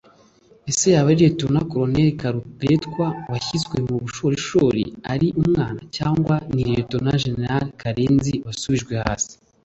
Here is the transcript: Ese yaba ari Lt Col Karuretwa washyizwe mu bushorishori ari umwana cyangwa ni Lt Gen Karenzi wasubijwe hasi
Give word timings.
Ese 0.71 0.85
yaba 0.95 1.09
ari 1.13 1.25
Lt 1.31 1.41
Col 1.71 1.93
Karuretwa 2.19 3.05
washyizwe 3.31 3.77
mu 3.87 3.95
bushorishori 4.03 4.83
ari 5.13 5.27
umwana 5.41 5.81
cyangwa 5.95 6.35
ni 6.53 6.63
Lt 6.79 6.91
Gen 7.21 7.41
Karenzi 7.81 8.33
wasubijwe 8.45 8.95
hasi 9.05 9.33